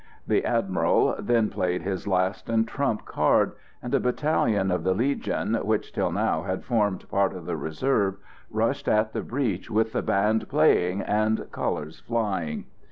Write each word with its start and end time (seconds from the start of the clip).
The 0.25 0.43
Admiral 0.43 1.15
then 1.19 1.51
played 1.51 1.83
his 1.83 2.07
last 2.07 2.49
and 2.49 2.67
trump 2.67 3.05
card, 3.05 3.51
and 3.83 3.93
a 3.93 3.99
battalion 3.99 4.71
of 4.71 4.83
the 4.83 4.95
Legion, 4.95 5.53
which 5.53 5.93
till 5.93 6.11
now 6.11 6.41
had 6.41 6.63
formed 6.65 7.07
part 7.07 7.35
of 7.35 7.45
the 7.45 7.55
reserve, 7.55 8.17
rushed 8.49 8.87
at 8.87 9.13
the 9.13 9.21
breach 9.21 9.69
with 9.69 9.91
the 9.93 10.01
band 10.01 10.49
playing 10.49 11.01
and 11.01 11.45
colours 11.51 11.99
flying. 11.99 12.65